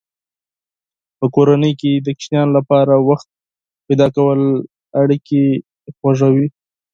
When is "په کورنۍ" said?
1.17-1.73